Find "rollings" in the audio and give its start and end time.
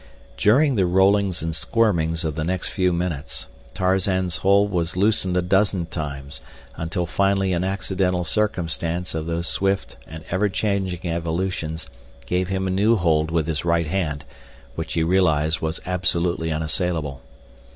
0.87-1.43